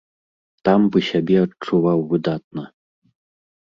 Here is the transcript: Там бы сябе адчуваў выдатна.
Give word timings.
Там 0.69 0.81
бы 0.95 1.03
сябе 1.09 1.37
адчуваў 1.45 1.99
выдатна. 2.17 2.63